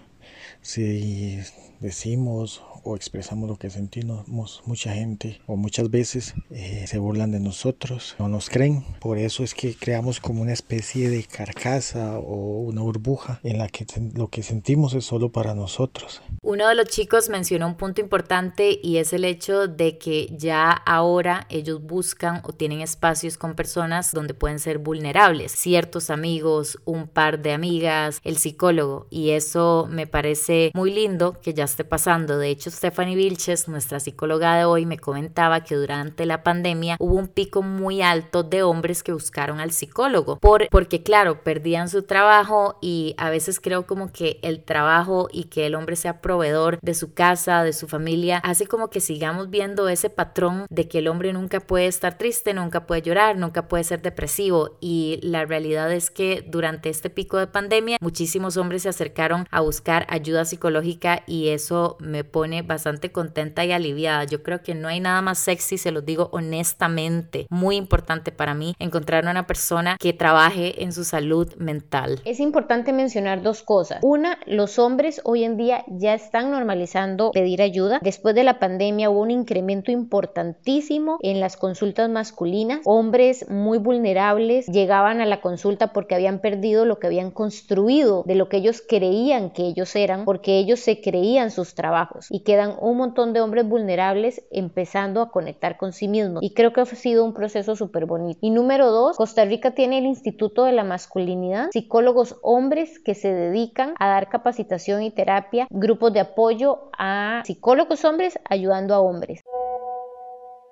Si 0.62 1.40
decimos 1.82 2.62
o 2.84 2.96
expresamos 2.96 3.50
lo 3.50 3.58
que 3.58 3.70
sentimos, 3.70 4.62
mucha 4.66 4.94
gente 4.94 5.42
o 5.46 5.56
muchas 5.56 5.90
veces 5.90 6.34
eh, 6.50 6.86
se 6.88 6.98
burlan 6.98 7.32
de 7.32 7.40
nosotros, 7.40 8.16
no 8.18 8.28
nos 8.28 8.50
creen. 8.50 8.84
Por 9.00 9.18
eso 9.18 9.44
es 9.44 9.54
que 9.54 9.76
creamos 9.76 10.20
como 10.20 10.42
una 10.42 10.54
especie 10.54 11.10
de 11.10 11.24
carcasa 11.24 12.18
o 12.18 12.62
una 12.62 12.82
burbuja 12.82 13.40
en 13.44 13.58
la 13.58 13.68
que 13.68 13.86
lo 14.16 14.30
que 14.30 14.44
sentimos 14.44 14.94
es 14.94 15.06
solo 15.06 15.32
para 15.32 15.54
nosotros. 15.54 16.22
Uno 16.42 16.68
de 16.68 16.76
los 16.76 16.88
chicos 16.88 17.30
mencionó 17.30 17.68
un 17.68 17.76
punto 17.76 18.02
importante 18.02 18.80
y 18.82 18.98
es 18.98 19.14
el 19.14 19.26
hecho 19.26 19.68
de 19.68 19.98
que 19.98 20.34
ya 20.38 20.72
ahora 20.72 21.46
ellos 21.50 21.82
buscan 21.84 22.42
o 22.44 22.54
tienen 22.54 22.82
espacios 22.82 23.38
con 23.38 23.56
personas 23.56 24.12
donde 24.12 24.34
pueden 24.34 24.60
ser 24.60 24.80
vulnerables, 24.80 25.52
ciertos 25.52 26.10
amigos, 26.10 26.80
un 26.86 27.08
par 27.08 27.42
de 27.42 27.54
amigas, 27.54 28.20
el 28.24 28.38
psicólogo 28.38 29.08
y 29.10 29.32
eso 29.32 29.88
me 29.90 30.08
parece 30.08 30.72
muy 30.74 30.94
lindo 30.94 31.40
que 31.42 31.54
ya 31.54 31.68
esté 31.72 31.84
pasando. 31.84 32.38
De 32.38 32.50
hecho, 32.50 32.70
Stephanie 32.70 33.16
Vilches, 33.16 33.68
nuestra 33.68 34.00
psicóloga 34.00 34.56
de 34.56 34.66
hoy, 34.66 34.86
me 34.86 35.00
comentaba 35.00 35.64
que 35.64 35.76
durante 35.76 36.26
la 36.26 36.44
pandemia 36.44 36.98
hubo 37.00 37.16
un 37.16 37.28
pico 37.28 37.62
muy 37.62 38.02
alto 38.02 38.44
de 38.44 38.64
hombres 38.64 39.04
que 39.04 39.14
buscaron 39.14 39.60
al 39.60 39.72
psicólogo, 39.72 40.38
por, 40.38 40.68
porque 40.70 41.04
claro, 41.04 41.44
perdían 41.44 41.90
su 41.90 42.04
trabajo 42.04 42.78
y 42.82 43.16
a 43.18 43.30
veces 43.30 43.60
creo 43.60 43.88
como 43.88 44.12
que 44.12 44.40
el 44.44 44.64
trabajo 44.64 45.28
y 45.32 45.46
que 45.46 45.66
el 45.66 45.76
hombre 45.76 45.96
sea 45.96 46.22
proveedor 46.22 46.80
de 46.82 46.94
su 46.94 47.14
casa, 47.14 47.64
de 47.64 47.74
su 47.74 47.88
familia, 47.88 48.38
hace 48.40 48.68
como 48.68 48.90
que 48.90 49.00
sigamos 49.00 49.50
viendo 49.50 49.88
ese 49.90 50.10
patrón 50.10 50.66
de 50.70 50.88
que 50.88 51.00
el 51.00 51.08
hombre 51.08 51.34
nunca 51.34 51.60
puede 51.60 51.88
estar 51.88 52.18
triste, 52.18 52.54
nunca 52.54 52.86
puede 52.86 53.02
llorar, 53.02 53.38
nunca 53.38 53.68
puede 53.68 53.84
ser 53.84 54.02
depresivo 54.02 54.78
y 54.82 55.20
la 55.24 55.46
realidad 55.46 55.92
es 55.92 56.10
que 56.10 56.44
durante 56.48 56.90
este 56.90 57.10
pico 57.10 57.38
de 57.38 57.48
pandemia 57.48 57.98
muchísimos 58.02 58.58
hombres 58.58 58.84
se 58.84 58.90
acercaron 58.90 59.48
a 59.52 59.62
buscar 59.62 60.06
ayuda 60.10 60.46
psicológica 60.46 61.24
y 61.28 61.50
eso 61.62 61.96
me 62.00 62.24
pone 62.24 62.64
bastante 62.64 63.12
contenta 63.12 63.64
y 63.64 63.72
aliviada. 63.72 64.24
Yo 64.24 64.42
creo 64.42 64.64
que 64.64 64.74
no 64.74 64.88
hay 64.88 65.00
nada 65.00 65.22
más 65.22 65.38
sexy, 65.38 65.78
se 65.78 65.92
los 65.92 66.06
digo 66.06 66.30
honestamente. 66.32 67.46
Muy 67.50 67.76
importante 67.76 68.32
para 68.32 68.54
mí 68.54 68.74
encontrar 68.80 69.26
una 69.26 69.46
persona 69.46 69.98
que 70.00 70.14
trabaje 70.14 70.84
en 70.84 70.92
su 70.92 71.04
salud 71.04 71.54
mental. 71.58 72.20
Es 72.26 72.40
importante 72.40 72.94
mencionar 72.94 73.44
dos 73.44 73.62
cosas. 73.62 74.00
Una, 74.02 74.40
los 74.48 74.80
hombres 74.80 75.22
hoy 75.24 75.44
en 75.44 75.58
día 75.58 75.86
ya 75.88 76.14
están 76.16 76.50
normalizando 76.50 77.32
pedir 77.32 77.62
ayuda. 77.62 78.00
Después 78.02 78.34
de 78.34 78.44
la 78.44 78.58
pandemia 78.58 79.10
hubo 79.10 79.22
un 79.22 79.32
incremento 79.32 79.92
importantísimo 79.92 81.20
en 81.22 81.40
las 81.40 81.58
consultas 81.58 82.10
masculinas. 82.10 82.82
Hombres 82.86 83.48
muy 83.50 83.78
vulnerables 83.78 84.66
llegaban 84.66 85.22
a 85.22 85.26
la 85.26 85.42
consulta 85.42 85.94
porque 85.94 86.16
habían 86.16 86.40
perdido 86.40 86.86
lo 86.86 86.98
que 86.98 87.08
habían 87.08 87.30
construido 87.30 88.24
de 88.26 88.36
lo 88.36 88.50
que 88.50 88.58
ellos 88.58 88.82
creían 88.88 89.52
que 89.52 89.64
ellos 89.68 89.96
eran, 89.96 90.26
porque 90.26 90.58
ellos 90.58 90.80
se 90.80 91.02
creían 91.02 91.51
sus 91.52 91.76
trabajos 91.76 92.28
y 92.30 92.44
que 92.44 92.52
quedan 92.52 92.76
un 92.82 92.98
montón 92.98 93.32
de 93.32 93.40
hombres 93.40 93.66
vulnerables 93.66 94.44
empezando 94.52 95.22
a 95.22 95.32
conectar 95.32 95.78
con 95.78 95.94
sí 95.94 96.10
mismos. 96.10 96.44
Y 96.44 96.54
creo 96.54 96.74
que 96.74 96.82
ha 96.82 96.86
sido 96.86 97.24
un 97.24 97.34
proceso 97.34 97.78
súper 97.78 98.06
bonito. 98.06 98.40
Y 98.42 98.50
número 98.50 98.92
dos, 98.92 99.16
Costa 99.16 99.46
Rica 99.46 99.72
tiene 99.72 100.00
el 100.00 100.06
Instituto 100.06 100.66
de 100.66 100.74
la 100.74 100.84
Masculinidad, 100.84 101.70
psicólogos 101.72 102.36
hombres 102.42 103.00
que 103.00 103.16
se 103.16 103.34
dedican 103.34 103.94
a 104.00 104.10
dar 104.10 104.28
capacitación 104.28 105.02
y 105.04 105.12
terapia, 105.12 105.68
grupos 105.70 106.12
de 106.12 106.20
apoyo 106.20 106.90
a 106.98 107.42
psicólogos 107.46 108.04
hombres 108.04 108.38
ayudando 108.50 108.94
a 108.94 109.00
hombres. 109.00 109.42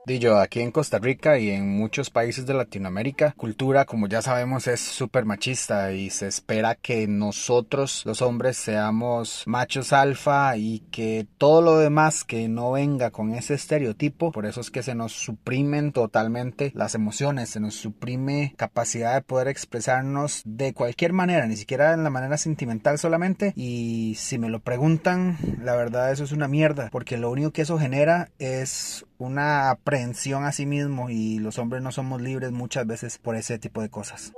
Dillo, 0.06 0.40
aquí 0.40 0.62
en 0.62 0.72
Costa 0.72 0.98
Rica 0.98 1.38
y 1.38 1.52
en 1.52 1.70
muchos 1.70 2.10
países 2.10 2.46
de 2.48 2.54
Latinoamérica, 2.54 3.34
cultura, 3.38 3.86
como 3.86 4.08
ya 4.08 4.22
sabemos, 4.22 4.66
es 4.68 4.80
súper 4.80 5.26
machista 5.26 5.92
y 5.92 6.10
se 6.10 6.28
espera 6.28 6.74
que 6.74 7.06
nosotros, 7.06 8.04
los 8.06 8.22
hombres, 8.22 8.58
seamos 8.58 9.44
machos 9.46 9.94
alfa 9.94 10.58
y 10.58 10.80
que 10.90 11.28
todo 11.38 11.62
lo 11.62 11.78
demás 11.78 12.24
que 12.24 12.48
no 12.48 12.72
venga 12.72 13.12
con 13.12 13.34
ese 13.34 13.54
estereotipo, 13.54 14.32
por 14.32 14.46
eso 14.46 14.62
es 14.62 14.72
que 14.72 14.84
se 14.84 14.96
nos 14.96 15.12
suprimen 15.12 15.92
totalmente 15.92 16.72
las 16.74 16.96
emociones, 16.96 17.50
se 17.50 17.60
nos 17.60 17.76
suprime 17.76 18.54
capacidad 18.58 19.14
de 19.14 19.22
poder 19.22 19.48
expresarnos 19.48 20.42
de 20.46 20.74
cualquier 20.74 21.14
manera, 21.14 21.46
ni 21.46 21.58
siquiera 21.58 21.94
en 21.94 22.04
la 22.04 22.10
manera 22.10 22.38
sentimental 22.38 22.98
solamente. 22.98 23.54
Y 23.56 24.16
si 24.18 24.40
me 24.40 24.50
lo 24.50 24.62
preguntan, 24.62 25.38
la 25.62 25.76
verdad 25.76 26.12
eso 26.12 26.24
es 26.24 26.32
una 26.32 26.48
mierda, 26.48 26.90
porque 26.90 27.18
lo 27.18 27.30
único 27.30 27.52
que 27.52 27.64
eso 27.64 27.78
genera 27.78 28.32
es 28.40 29.06
una 29.20 29.70
aprehensión 29.70 30.46
a 30.46 30.52
sí 30.52 30.66
mismo 30.66 31.10
y 31.10 31.40
los 31.40 31.60
hombres 31.60 31.84
no 31.84 31.92
somos 31.92 32.22
libres 32.22 32.52
muchas 32.52 32.88
veces 32.88 33.18
por 33.20 33.36
ese 33.36 33.60
tipo 33.60 33.82
de 33.82 33.90
cosas. 33.90 34.34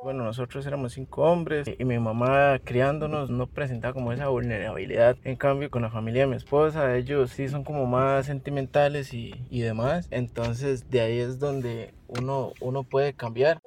Bueno, 0.00 0.22
nosotros 0.22 0.64
éramos 0.64 0.92
cinco 0.92 1.22
hombres 1.22 1.68
y 1.76 1.84
mi 1.84 1.98
mamá 1.98 2.60
criándonos 2.62 3.30
no 3.30 3.48
presentaba 3.48 3.94
como 3.94 4.12
esa 4.12 4.28
vulnerabilidad. 4.28 5.16
En 5.24 5.34
cambio, 5.34 5.70
con 5.70 5.82
la 5.82 5.90
familia 5.90 6.22
de 6.22 6.28
mi 6.28 6.36
esposa, 6.36 6.96
ellos 6.96 7.30
sí 7.30 7.48
son 7.48 7.64
como 7.64 7.86
más 7.86 8.26
sentimentales 8.26 9.12
y, 9.12 9.32
y 9.50 9.60
demás. 9.60 10.06
Entonces, 10.12 10.88
de 10.88 11.00
ahí 11.00 11.18
es 11.18 11.40
donde 11.40 11.94
uno, 12.06 12.52
uno 12.60 12.84
puede 12.84 13.14
cambiar. 13.14 13.60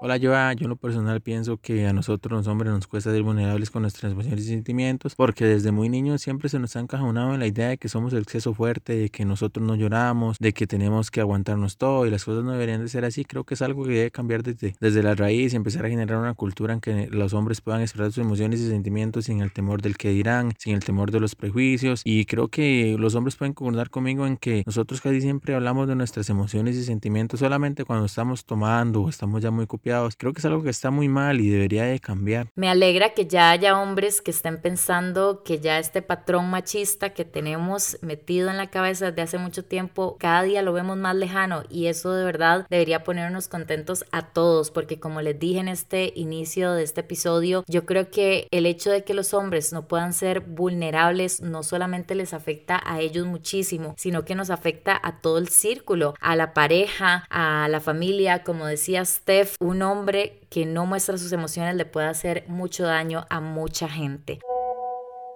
Hola, 0.00 0.16
yo, 0.16 0.30
yo 0.30 0.64
en 0.64 0.68
lo 0.68 0.76
personal 0.76 1.20
pienso 1.20 1.56
que 1.56 1.88
a 1.88 1.92
nosotros 1.92 2.30
los 2.30 2.46
hombres 2.46 2.72
nos 2.72 2.86
cuesta 2.86 3.10
ser 3.10 3.24
vulnerables 3.24 3.68
con 3.68 3.82
nuestras 3.82 4.12
emociones 4.12 4.44
y 4.44 4.48
sentimientos 4.48 5.16
porque 5.16 5.44
desde 5.44 5.72
muy 5.72 5.88
niños 5.88 6.22
siempre 6.22 6.48
se 6.48 6.60
nos 6.60 6.76
ha 6.76 6.80
encajonado 6.80 7.34
en 7.34 7.40
la 7.40 7.48
idea 7.48 7.70
de 7.70 7.78
que 7.78 7.88
somos 7.88 8.12
el 8.12 8.20
exceso 8.20 8.54
fuerte, 8.54 8.94
de 8.94 9.08
que 9.10 9.24
nosotros 9.24 9.66
no 9.66 9.74
lloramos, 9.74 10.36
de 10.38 10.52
que 10.52 10.68
tenemos 10.68 11.10
que 11.10 11.20
aguantarnos 11.20 11.78
todo 11.78 12.06
y 12.06 12.10
las 12.10 12.24
cosas 12.24 12.44
no 12.44 12.52
deberían 12.52 12.80
de 12.80 12.88
ser 12.88 13.04
así. 13.04 13.24
Creo 13.24 13.42
que 13.42 13.54
es 13.54 13.62
algo 13.62 13.82
que 13.82 13.90
debe 13.90 14.10
cambiar 14.12 14.44
desde, 14.44 14.76
desde 14.78 15.02
la 15.02 15.16
raíz 15.16 15.52
y 15.52 15.56
empezar 15.56 15.84
a 15.84 15.88
generar 15.88 16.18
una 16.18 16.34
cultura 16.34 16.74
en 16.74 16.80
que 16.80 17.08
los 17.10 17.34
hombres 17.34 17.60
puedan 17.60 17.80
expresar 17.80 18.12
sus 18.12 18.22
emociones 18.22 18.60
y 18.60 18.68
sentimientos 18.68 19.24
sin 19.24 19.40
el 19.40 19.50
temor 19.50 19.82
del 19.82 19.96
que 19.96 20.10
dirán, 20.10 20.52
sin 20.58 20.74
el 20.74 20.84
temor 20.84 21.10
de 21.10 21.18
los 21.18 21.34
prejuicios 21.34 22.02
y 22.04 22.24
creo 22.26 22.46
que 22.46 22.94
los 23.00 23.16
hombres 23.16 23.34
pueden 23.34 23.52
concordar 23.52 23.90
conmigo 23.90 24.28
en 24.28 24.36
que 24.36 24.62
nosotros 24.64 25.00
casi 25.00 25.20
siempre 25.20 25.56
hablamos 25.56 25.88
de 25.88 25.96
nuestras 25.96 26.30
emociones 26.30 26.76
y 26.76 26.84
sentimientos 26.84 27.40
solamente 27.40 27.84
cuando 27.84 28.06
estamos 28.06 28.44
tomando 28.44 29.02
o 29.02 29.08
estamos 29.08 29.42
ya 29.42 29.50
muy 29.50 29.66
copiados 29.66 29.87
Creo 30.16 30.32
que 30.32 30.40
es 30.40 30.44
algo 30.44 30.62
que 30.62 30.70
está 30.70 30.90
muy 30.90 31.08
mal 31.08 31.40
y 31.40 31.48
debería 31.48 31.84
de 31.84 31.98
cambiar. 31.98 32.48
Me 32.54 32.68
alegra 32.68 33.14
que 33.14 33.26
ya 33.26 33.50
haya 33.50 33.78
hombres 33.80 34.20
que 34.20 34.30
estén 34.30 34.60
pensando 34.60 35.42
que 35.44 35.60
ya 35.60 35.78
este 35.78 36.02
patrón 36.02 36.50
machista 36.50 37.10
que 37.10 37.24
tenemos 37.24 37.98
metido 38.02 38.50
en 38.50 38.56
la 38.56 38.68
cabeza 38.68 39.06
desde 39.06 39.22
hace 39.22 39.38
mucho 39.38 39.64
tiempo, 39.64 40.16
cada 40.18 40.42
día 40.42 40.62
lo 40.62 40.72
vemos 40.72 40.96
más 40.96 41.16
lejano 41.16 41.62
y 41.70 41.86
eso 41.86 42.12
de 42.12 42.24
verdad 42.24 42.66
debería 42.68 43.02
ponernos 43.04 43.48
contentos 43.48 44.04
a 44.12 44.22
todos 44.22 44.70
porque 44.70 45.00
como 45.00 45.22
les 45.22 45.38
dije 45.38 45.60
en 45.60 45.68
este 45.68 46.12
inicio 46.16 46.72
de 46.72 46.82
este 46.82 47.00
episodio, 47.00 47.64
yo 47.66 47.86
creo 47.86 48.10
que 48.10 48.48
el 48.50 48.66
hecho 48.66 48.90
de 48.90 49.04
que 49.04 49.14
los 49.14 49.32
hombres 49.32 49.72
no 49.72 49.88
puedan 49.88 50.12
ser 50.12 50.40
vulnerables 50.40 51.40
no 51.40 51.62
solamente 51.62 52.14
les 52.14 52.34
afecta 52.34 52.80
a 52.84 53.00
ellos 53.00 53.26
muchísimo, 53.26 53.94
sino 53.96 54.24
que 54.24 54.34
nos 54.34 54.50
afecta 54.50 54.98
a 55.02 55.20
todo 55.20 55.38
el 55.38 55.48
círculo, 55.48 56.14
a 56.20 56.36
la 56.36 56.52
pareja, 56.52 57.26
a 57.30 57.68
la 57.68 57.80
familia, 57.80 58.42
como 58.42 58.66
decía 58.66 59.04
Steph, 59.04 59.56
un 59.60 59.77
hombre 59.82 60.40
que 60.50 60.66
no 60.66 60.86
muestra 60.86 61.18
sus 61.18 61.32
emociones 61.32 61.74
le 61.76 61.84
puede 61.84 62.06
hacer 62.06 62.44
mucho 62.48 62.84
daño 62.84 63.26
a 63.30 63.40
mucha 63.40 63.88
gente. 63.88 64.40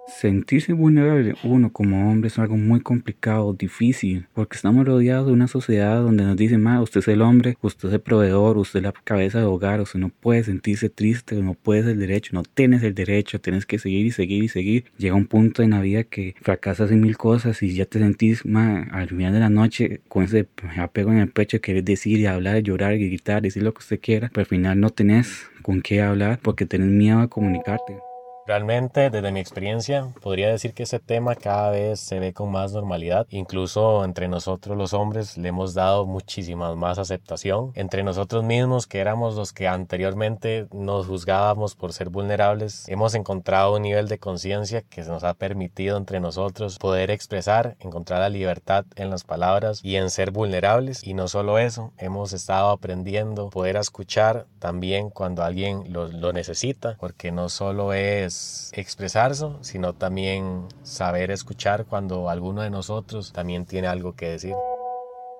Sentirse 0.05 0.73
vulnerable 0.73 1.35
uno 1.43 1.71
como 1.71 2.11
hombre 2.11 2.27
es 2.27 2.37
algo 2.37 2.57
muy 2.57 2.81
complicado, 2.81 3.53
difícil, 3.53 4.27
porque 4.33 4.57
estamos 4.57 4.85
rodeados 4.85 5.27
de 5.27 5.33
una 5.33 5.47
sociedad 5.47 6.01
donde 6.01 6.23
nos 6.25 6.35
dicen, 6.35 6.61
ma, 6.61 6.81
usted 6.81 6.99
es 6.99 7.07
el 7.07 7.21
hombre, 7.21 7.57
usted 7.61 7.87
es 7.87 7.95
el 7.95 8.01
proveedor, 8.01 8.57
usted 8.57 8.79
es 8.79 8.83
la 8.83 8.91
cabeza 8.91 9.39
de 9.39 9.45
hogar, 9.45 9.79
usted 9.79 9.99
no 9.99 10.09
puede 10.09 10.43
sentirse 10.43 10.89
triste, 10.89 11.35
no 11.41 11.53
puedes 11.53 11.85
el 11.85 11.99
derecho, 11.99 12.31
no 12.33 12.43
tienes 12.43 12.83
el 12.83 12.93
derecho, 12.93 13.39
tienes 13.39 13.65
que 13.65 13.79
seguir 13.79 14.05
y 14.05 14.11
seguir 14.11 14.43
y 14.43 14.49
seguir. 14.49 14.85
Llega 14.97 15.15
un 15.15 15.25
punto 15.25 15.63
en 15.63 15.71
la 15.71 15.81
vida 15.81 16.03
que 16.03 16.35
fracasas 16.41 16.91
en 16.91 16.99
mil 16.99 17.17
cosas 17.17 17.63
y 17.63 17.73
ya 17.73 17.85
te 17.85 17.99
sentís, 17.99 18.45
ma, 18.45 18.83
al 18.91 19.07
final 19.07 19.33
de 19.33 19.39
la 19.39 19.49
noche 19.49 20.01
con 20.09 20.23
ese 20.23 20.47
apego 20.77 21.11
en 21.11 21.19
el 21.19 21.29
pecho, 21.29 21.61
querés 21.61 21.85
decir 21.85 22.19
y 22.19 22.25
hablar, 22.25 22.59
llorar 22.59 22.93
y 22.95 23.07
gritar, 23.07 23.41
decir 23.41 23.63
lo 23.63 23.73
que 23.73 23.79
usted 23.79 23.99
quiera, 24.01 24.29
pero 24.33 24.41
al 24.41 24.47
final 24.47 24.79
no 24.79 24.89
tenés 24.89 25.47
con 25.61 25.81
qué 25.81 26.01
hablar 26.01 26.39
porque 26.41 26.65
tenés 26.65 26.89
miedo 26.89 27.19
a 27.19 27.29
comunicarte. 27.29 28.12
Realmente, 28.45 29.09
desde 29.09 29.31
mi 29.31 29.39
experiencia, 29.39 30.09
podría 30.21 30.49
decir 30.49 30.73
que 30.73 30.83
ese 30.83 30.99
tema 30.99 31.33
cada 31.33 31.71
vez 31.71 32.01
se 32.01 32.19
ve 32.19 32.33
con 32.33 32.51
más 32.51 32.73
normalidad. 32.73 33.25
Incluso 33.29 34.03
entre 34.03 34.27
nosotros 34.27 34.77
los 34.77 34.93
hombres 34.93 35.37
le 35.37 35.47
hemos 35.47 35.73
dado 35.73 36.05
muchísima 36.05 36.75
más 36.75 36.97
aceptación. 36.97 37.71
Entre 37.75 38.03
nosotros 38.03 38.43
mismos, 38.43 38.85
que 38.85 38.99
éramos 38.99 39.35
los 39.35 39.53
que 39.53 39.69
anteriormente 39.69 40.67
nos 40.73 41.07
juzgábamos 41.07 41.75
por 41.75 41.93
ser 41.93 42.09
vulnerables, 42.09 42.89
hemos 42.89 43.15
encontrado 43.15 43.77
un 43.77 43.83
nivel 43.83 44.09
de 44.09 44.19
conciencia 44.19 44.81
que 44.81 45.03
nos 45.03 45.23
ha 45.23 45.35
permitido 45.35 45.95
entre 45.95 46.19
nosotros 46.19 46.79
poder 46.79 47.11
expresar, 47.11 47.77
encontrar 47.79 48.19
la 48.19 48.29
libertad 48.29 48.83
en 48.97 49.09
las 49.09 49.23
palabras 49.23 49.79
y 49.83 49.95
en 49.95 50.09
ser 50.09 50.31
vulnerables. 50.31 51.01
Y 51.07 51.13
no 51.13 51.29
solo 51.29 51.59
eso, 51.59 51.93
hemos 51.97 52.33
estado 52.33 52.71
aprendiendo 52.71 53.49
poder 53.51 53.77
escuchar 53.77 54.47
también 54.59 55.09
cuando 55.09 55.43
alguien 55.43 55.93
lo, 55.93 56.07
lo 56.09 56.33
necesita, 56.33 56.97
porque 56.99 57.31
no 57.31 57.47
solo 57.47 57.93
es 57.93 58.32
expresarse, 58.73 59.45
sino 59.61 59.93
también 59.93 60.67
saber 60.83 61.31
escuchar 61.31 61.85
cuando 61.85 62.29
alguno 62.29 62.61
de 62.61 62.69
nosotros 62.69 63.31
también 63.31 63.65
tiene 63.65 63.87
algo 63.87 64.15
que 64.15 64.29
decir. 64.29 64.55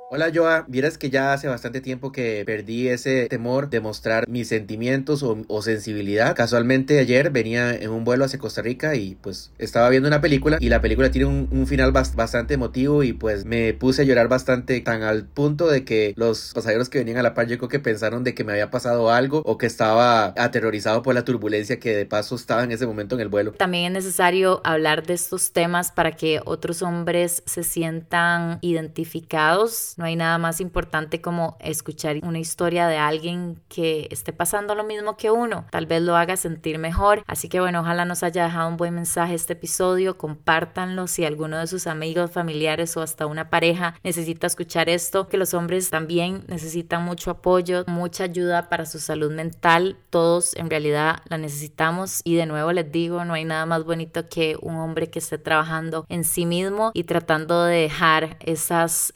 Hola 0.09 0.31
Joa, 0.31 0.65
vieras 0.67 0.99
que 0.99 1.09
ya 1.09 1.33
hace 1.33 1.47
bastante 1.47 1.81
tiempo 1.81 2.11
que 2.11 2.43
perdí 2.45 2.87
ese 2.87 3.27
temor 3.29 3.71
de 3.71 3.79
mostrar 3.79 4.29
mis 4.29 4.47
sentimientos 4.47 5.23
o, 5.23 5.61
sensibilidad. 5.63 6.35
Casualmente 6.35 6.99
ayer 6.99 7.31
venía 7.31 7.73
en 7.73 7.89
un 7.89 8.03
vuelo 8.03 8.25
hacia 8.25 8.37
Costa 8.37 8.61
Rica 8.61 8.95
y 8.95 9.15
pues 9.15 9.49
estaba 9.57 9.89
viendo 9.89 10.07
una 10.07 10.21
película 10.21 10.57
y 10.59 10.69
la 10.69 10.81
película 10.81 11.09
tiene 11.09 11.25
un, 11.25 11.65
final 11.65 11.91
bastante 11.91 12.53
emotivo 12.53 13.01
y 13.01 13.13
pues 13.13 13.45
me 13.45 13.73
puse 13.73 14.03
a 14.03 14.05
llorar 14.05 14.27
bastante 14.27 14.79
tan 14.81 15.01
al 15.01 15.25
punto 15.25 15.67
de 15.67 15.85
que 15.85 16.13
los 16.15 16.51
pasajeros 16.53 16.89
que 16.89 16.99
venían 16.99 17.17
a 17.17 17.23
la 17.23 17.33
par 17.33 17.47
yo 17.47 17.57
creo 17.57 17.69
que 17.69 17.79
pensaron 17.79 18.23
de 18.23 18.35
que 18.35 18.43
me 18.43 18.51
había 18.51 18.69
pasado 18.69 19.09
algo 19.09 19.41
o 19.45 19.57
que 19.57 19.65
estaba 19.65 20.33
aterrorizado 20.37 21.01
por 21.01 21.15
la 21.15 21.23
turbulencia 21.23 21.79
que 21.79 21.95
de 21.95 22.05
paso 22.05 22.35
estaba 22.35 22.63
en 22.63 22.71
ese 22.71 22.85
momento 22.85 23.15
en 23.15 23.21
el 23.21 23.29
vuelo. 23.29 23.53
También 23.53 23.95
es 23.95 24.03
necesario 24.03 24.61
hablar 24.63 25.07
de 25.07 25.13
estos 25.13 25.53
temas 25.53 25.91
para 25.91 26.11
que 26.11 26.41
otros 26.45 26.81
hombres 26.81 27.41
se 27.45 27.63
sientan 27.63 28.59
identificados 28.61 29.92
no 29.97 30.05
hay 30.05 30.15
nada 30.15 30.37
más 30.37 30.59
importante 30.61 31.21
como 31.21 31.57
escuchar 31.59 32.17
una 32.23 32.39
historia 32.39 32.87
de 32.87 32.97
alguien 32.97 33.61
que 33.69 34.07
esté 34.11 34.33
pasando 34.33 34.75
lo 34.75 34.83
mismo 34.83 35.17
que 35.17 35.31
uno. 35.31 35.65
Tal 35.71 35.85
vez 35.85 36.01
lo 36.01 36.15
haga 36.15 36.37
sentir 36.37 36.79
mejor. 36.79 37.23
Así 37.27 37.49
que 37.49 37.59
bueno, 37.59 37.81
ojalá 37.81 38.05
nos 38.05 38.23
haya 38.23 38.45
dejado 38.45 38.69
un 38.69 38.77
buen 38.77 38.93
mensaje 38.93 39.33
este 39.33 39.53
episodio. 39.53 40.17
Compártanlo 40.17 41.07
si 41.07 41.25
alguno 41.25 41.57
de 41.57 41.67
sus 41.67 41.87
amigos, 41.87 42.31
familiares 42.31 42.95
o 42.97 43.01
hasta 43.01 43.25
una 43.25 43.49
pareja 43.49 43.95
necesita 44.03 44.47
escuchar 44.47 44.89
esto. 44.89 45.27
Que 45.27 45.37
los 45.37 45.53
hombres 45.53 45.89
también 45.89 46.43
necesitan 46.47 47.03
mucho 47.03 47.31
apoyo, 47.31 47.83
mucha 47.87 48.25
ayuda 48.25 48.69
para 48.69 48.85
su 48.85 48.99
salud 48.99 49.31
mental. 49.31 49.97
Todos 50.09 50.55
en 50.55 50.69
realidad 50.69 51.21
la 51.29 51.37
necesitamos. 51.37 52.21
Y 52.23 52.35
de 52.35 52.45
nuevo 52.45 52.71
les 52.71 52.91
digo, 52.91 53.25
no 53.25 53.33
hay 53.33 53.45
nada 53.45 53.65
más 53.65 53.83
bonito 53.83 54.27
que 54.29 54.57
un 54.61 54.75
hombre 54.75 55.09
que 55.09 55.19
esté 55.19 55.37
trabajando 55.37 56.05
en 56.09 56.23
sí 56.23 56.45
mismo 56.45 56.91
y 56.93 57.03
tratando 57.03 57.63
de 57.63 57.81
dejar 57.81 58.37
esas 58.39 59.13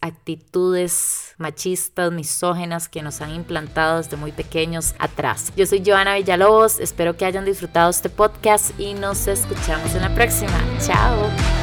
machistas, 1.37 2.11
misógenas 2.11 2.89
que 2.89 3.01
nos 3.01 3.21
han 3.21 3.33
implantado 3.33 3.97
desde 3.97 4.17
muy 4.17 4.31
pequeños 4.31 4.95
atrás. 4.99 5.51
Yo 5.55 5.65
soy 5.65 5.83
Joana 5.85 6.15
Villalobos, 6.15 6.79
espero 6.79 7.15
que 7.15 7.25
hayan 7.25 7.45
disfrutado 7.45 7.89
este 7.89 8.09
podcast 8.09 8.77
y 8.79 8.93
nos 8.93 9.27
escuchamos 9.27 9.93
en 9.95 10.01
la 10.01 10.13
próxima. 10.13 10.59
Chao. 10.85 11.56